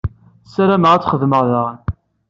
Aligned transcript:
Ssarameɣ 0.47 0.91
ad 0.93 1.01
t-xedmeɣ 1.03 1.41
daɣen. 1.49 1.79